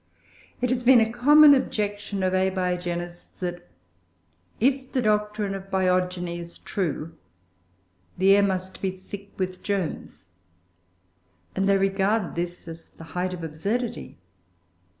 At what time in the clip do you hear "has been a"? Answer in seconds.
0.71-1.11